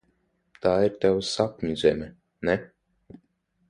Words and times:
Tā 0.63 0.71
ir 0.85 0.95
tava 1.05 1.21
sapņu 1.33 1.79
zeme, 1.85 2.11
ne? 2.51 2.61